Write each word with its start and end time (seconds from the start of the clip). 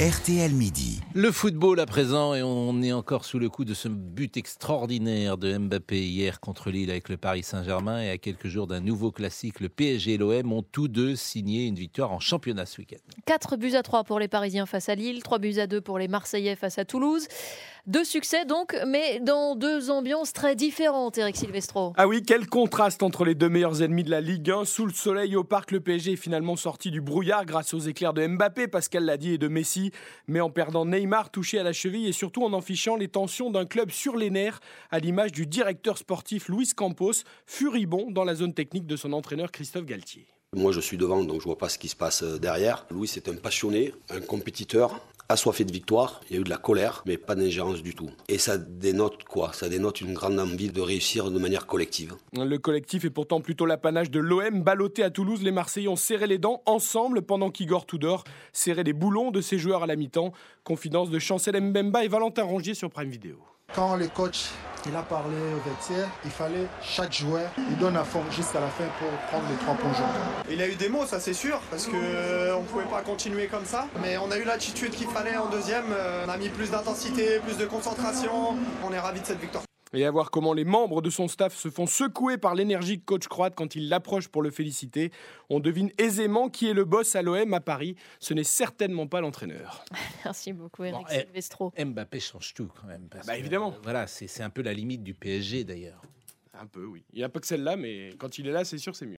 RTL 0.00 0.54
Midi. 0.54 0.98
Le 1.12 1.30
football 1.30 1.78
à 1.78 1.84
présent, 1.84 2.34
et 2.34 2.42
on 2.42 2.80
est 2.80 2.90
encore 2.94 3.26
sous 3.26 3.38
le 3.38 3.50
coup 3.50 3.66
de 3.66 3.74
ce 3.74 3.86
but 3.86 4.38
extraordinaire 4.38 5.36
de 5.36 5.58
Mbappé 5.58 6.08
hier 6.08 6.40
contre 6.40 6.70
Lille 6.70 6.90
avec 6.90 7.10
le 7.10 7.18
Paris 7.18 7.42
Saint-Germain. 7.42 8.00
Et 8.00 8.08
à 8.08 8.16
quelques 8.16 8.46
jours 8.46 8.66
d'un 8.66 8.80
nouveau 8.80 9.12
classique, 9.12 9.60
le 9.60 9.68
PSG 9.68 10.14
et 10.14 10.16
l'OM 10.16 10.54
ont 10.54 10.62
tous 10.62 10.88
deux 10.88 11.16
signé 11.16 11.66
une 11.66 11.74
victoire 11.74 12.12
en 12.12 12.18
championnat 12.18 12.64
ce 12.64 12.80
week-end. 12.80 12.96
4 13.26 13.58
buts 13.58 13.74
à 13.74 13.82
3 13.82 14.04
pour 14.04 14.18
les 14.18 14.28
Parisiens 14.28 14.64
face 14.64 14.88
à 14.88 14.94
Lille, 14.94 15.22
3 15.22 15.38
buts 15.38 15.58
à 15.58 15.66
2 15.66 15.82
pour 15.82 15.98
les 15.98 16.08
Marseillais 16.08 16.56
face 16.56 16.78
à 16.78 16.86
Toulouse. 16.86 17.28
Deux 17.86 18.04
succès 18.04 18.44
donc, 18.44 18.76
mais 18.86 19.20
dans 19.20 19.56
deux 19.56 19.90
ambiances 19.90 20.32
très 20.32 20.54
différentes, 20.54 21.16
Eric 21.16 21.36
Silvestro. 21.36 21.92
Ah 21.96 22.06
oui, 22.06 22.22
quel 22.22 22.46
contraste 22.46 23.02
entre 23.02 23.24
les 23.24 23.34
deux 23.34 23.48
meilleurs 23.48 23.82
ennemis 23.82 24.04
de 24.04 24.10
la 24.10 24.20
Ligue 24.20 24.50
1. 24.50 24.64
Sous 24.64 24.86
le 24.86 24.92
soleil 24.92 25.34
au 25.34 25.44
parc, 25.44 25.70
le 25.70 25.80
PSG 25.80 26.12
est 26.12 26.16
finalement 26.16 26.56
sorti 26.56 26.90
du 26.90 27.00
brouillard 27.00 27.46
grâce 27.46 27.72
aux 27.72 27.78
éclairs 27.78 28.12
de 28.12 28.26
Mbappé, 28.26 28.68
Pascal 28.68 29.04
l'a 29.04 29.16
dit, 29.16 29.32
et 29.32 29.38
de 29.38 29.48
Messi, 29.48 29.92
mais 30.28 30.40
en 30.40 30.50
perdant 30.50 30.84
Neymar 30.84 31.30
touché 31.30 31.58
à 31.58 31.62
la 31.62 31.72
cheville 31.72 32.06
et 32.06 32.12
surtout 32.12 32.44
en 32.44 32.56
affichant 32.56 32.96
les 32.96 33.08
tensions 33.08 33.50
d'un 33.50 33.64
club 33.64 33.90
sur 33.90 34.16
les 34.16 34.30
nerfs, 34.30 34.60
à 34.90 34.98
l'image 34.98 35.32
du 35.32 35.46
directeur 35.46 35.96
sportif 35.96 36.48
Luis 36.48 36.70
Campos, 36.76 37.24
furibond 37.46 38.10
dans 38.10 38.24
la 38.24 38.34
zone 38.34 38.52
technique 38.52 38.86
de 38.86 38.96
son 38.96 39.12
entraîneur 39.12 39.50
Christophe 39.50 39.86
Galtier. 39.86 40.26
Moi, 40.56 40.72
je 40.72 40.80
suis 40.80 40.96
devant, 40.96 41.22
donc 41.22 41.40
je 41.40 41.44
vois 41.44 41.58
pas 41.58 41.68
ce 41.68 41.78
qui 41.78 41.86
se 41.86 41.94
passe 41.94 42.24
euh, 42.24 42.36
derrière. 42.36 42.84
Louis 42.90 43.10
est 43.14 43.28
un 43.28 43.34
passionné, 43.34 43.94
un 44.08 44.20
compétiteur, 44.20 45.00
assoiffé 45.30 45.64
de 45.64 45.72
victoire. 45.72 46.20
Il 46.28 46.34
y 46.34 46.38
a 46.38 46.40
eu 46.40 46.44
de 46.44 46.50
la 46.50 46.56
colère, 46.56 47.02
mais 47.06 47.16
pas 47.16 47.34
d'ingérence 47.34 47.82
du 47.82 47.94
tout. 47.94 48.10
Et 48.28 48.38
ça 48.38 48.58
dénote 48.58 49.24
quoi? 49.24 49.52
Ça 49.52 49.68
dénote 49.68 50.00
une 50.00 50.12
grande 50.12 50.38
envie 50.38 50.70
de 50.70 50.80
réussir 50.80 51.30
de 51.30 51.38
manière 51.38 51.66
collective. 51.66 52.14
Le 52.32 52.56
collectif 52.58 53.04
est 53.04 53.10
pourtant 53.10 53.40
plutôt 53.40 53.64
l'apanage 53.64 54.10
de 54.10 54.18
l'OM. 54.18 54.62
Ballotté 54.62 55.02
à 55.02 55.10
Toulouse, 55.10 55.42
les 55.42 55.52
Marseillais 55.52 55.88
ont 55.88 55.96
serré 55.96 56.26
les 56.26 56.38
dents 56.38 56.62
ensemble 56.66 57.22
pendant 57.22 57.50
qu'Igor 57.50 57.86
Tudor 57.86 58.24
serrait 58.52 58.82
les 58.82 58.92
boulons 58.92 59.30
de 59.30 59.40
ses 59.40 59.58
joueurs 59.58 59.84
à 59.84 59.86
la 59.86 59.96
mi-temps. 59.96 60.32
Confidence 60.64 61.10
de 61.10 61.18
Chancel 61.18 61.60
Mbemba 61.60 62.04
et 62.04 62.08
Valentin 62.08 62.42
Rongier 62.42 62.74
sur 62.74 62.90
Prime 62.90 63.10
Video. 63.10 63.36
Quand 63.72 63.94
le 63.94 64.08
coach 64.08 64.46
il 64.86 64.96
a 64.96 65.02
parlé 65.02 65.36
au 65.54 65.68
vestiaire, 65.68 66.08
il 66.24 66.30
fallait 66.30 66.66
chaque 66.82 67.12
joueur, 67.12 67.50
il 67.58 67.76
donne 67.76 67.96
à 67.96 68.04
fond 68.04 68.22
jusqu'à 68.30 68.60
la 68.60 68.68
fin 68.68 68.84
pour 68.98 69.10
prendre 69.28 69.44
les 69.50 69.56
trois 69.56 69.74
points 69.74 69.92
jaunes. 69.92 70.06
Il 70.50 70.60
a 70.60 70.68
eu 70.68 70.74
des 70.74 70.88
mots, 70.88 71.06
ça 71.06 71.20
c'est 71.20 71.34
sûr, 71.34 71.60
parce 71.70 71.86
qu'on 71.86 71.96
ne 71.96 72.66
pouvait 72.66 72.84
pas 72.84 73.02
continuer 73.02 73.46
comme 73.46 73.64
ça. 73.64 73.86
Mais 74.02 74.16
on 74.18 74.30
a 74.30 74.36
eu 74.38 74.44
l'attitude 74.44 74.92
qu'il 74.92 75.08
fallait 75.08 75.36
en 75.36 75.46
deuxième. 75.46 75.84
On 76.26 76.28
a 76.28 76.36
mis 76.36 76.48
plus 76.48 76.70
d'intensité, 76.70 77.40
plus 77.40 77.56
de 77.56 77.66
concentration. 77.66 78.56
On 78.84 78.92
est 78.92 78.98
ravis 78.98 79.20
de 79.20 79.26
cette 79.26 79.40
victoire. 79.40 79.64
Et 79.92 80.04
à 80.04 80.10
voir 80.10 80.30
comment 80.30 80.52
les 80.52 80.64
membres 80.64 81.02
de 81.02 81.10
son 81.10 81.26
staff 81.26 81.54
se 81.56 81.68
font 81.68 81.86
secouer 81.86 82.38
par 82.38 82.54
l'énergique 82.54 83.04
coach 83.04 83.26
croate 83.26 83.54
quand 83.56 83.74
il 83.74 83.88
l'approche 83.88 84.28
pour 84.28 84.40
le 84.42 84.50
féliciter. 84.50 85.10
On 85.48 85.58
devine 85.58 85.90
aisément 85.98 86.48
qui 86.48 86.68
est 86.68 86.74
le 86.74 86.84
boss 86.84 87.16
à 87.16 87.22
l'OM 87.22 87.52
à 87.54 87.60
Paris. 87.60 87.96
Ce 88.20 88.32
n'est 88.32 88.44
certainement 88.44 89.08
pas 89.08 89.20
l'entraîneur. 89.20 89.84
Merci 90.24 90.52
beaucoup, 90.52 90.84
Eric 90.84 91.00
Bon, 91.00 91.04
eh, 91.10 91.20
Silvestro. 91.22 91.72
Mbappé 91.76 92.20
change 92.20 92.54
tout 92.54 92.68
quand 92.80 92.86
même. 92.86 93.08
parce 93.10 93.26
Bah, 93.26 93.34
que, 93.34 93.40
évidemment. 93.40 93.72
euh, 93.72 93.80
voilà, 93.82 94.06
c'est 94.06 94.28
c'est 94.28 94.44
un 94.44 94.50
peu 94.50 94.62
la 94.62 94.72
limite 94.74 95.02
du 95.02 95.14
PSG 95.14 95.64
d'ailleurs. 95.64 96.00
Un 96.54 96.66
peu, 96.66 96.84
oui. 96.84 97.02
Il 97.12 97.18
n'y 97.18 97.24
a 97.24 97.28
pas 97.28 97.40
que 97.40 97.46
celle-là, 97.46 97.76
mais 97.76 98.10
quand 98.18 98.36
il 98.38 98.46
est 98.46 98.52
là, 98.52 98.64
c'est 98.64 98.76
sûr, 98.76 98.94
c'est 98.94 99.06
mieux. 99.06 99.08